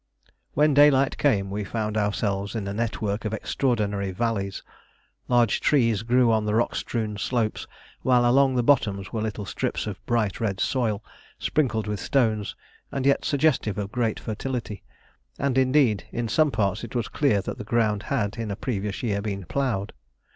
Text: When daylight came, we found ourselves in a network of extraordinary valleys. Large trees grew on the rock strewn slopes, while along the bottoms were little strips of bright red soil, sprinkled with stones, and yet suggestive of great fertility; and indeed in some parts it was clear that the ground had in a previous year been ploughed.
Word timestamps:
When 0.55 0.73
daylight 0.73 1.15
came, 1.19 1.51
we 1.51 1.63
found 1.63 1.95
ourselves 1.95 2.55
in 2.55 2.67
a 2.67 2.73
network 2.73 3.23
of 3.23 3.35
extraordinary 3.35 4.09
valleys. 4.09 4.63
Large 5.27 5.59
trees 5.59 6.01
grew 6.01 6.31
on 6.31 6.43
the 6.45 6.55
rock 6.55 6.73
strewn 6.73 7.19
slopes, 7.19 7.67
while 8.01 8.27
along 8.27 8.55
the 8.55 8.63
bottoms 8.63 9.13
were 9.13 9.21
little 9.21 9.45
strips 9.45 9.85
of 9.85 10.03
bright 10.07 10.39
red 10.41 10.59
soil, 10.59 11.03
sprinkled 11.37 11.85
with 11.85 11.99
stones, 11.99 12.55
and 12.91 13.05
yet 13.05 13.23
suggestive 13.23 13.77
of 13.77 13.91
great 13.91 14.19
fertility; 14.19 14.81
and 15.37 15.55
indeed 15.55 16.07
in 16.11 16.27
some 16.27 16.49
parts 16.49 16.83
it 16.83 16.95
was 16.95 17.07
clear 17.07 17.39
that 17.43 17.59
the 17.59 17.63
ground 17.63 18.01
had 18.09 18.39
in 18.39 18.49
a 18.49 18.55
previous 18.55 19.03
year 19.03 19.21
been 19.21 19.45
ploughed. 19.45 19.93